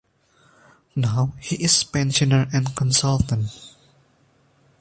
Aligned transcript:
Now 0.95 1.33
he 1.39 1.63
is 1.63 1.83
a 1.83 1.85
pensioner 1.85 2.47
and 2.51 2.75
consultant. 2.75 3.51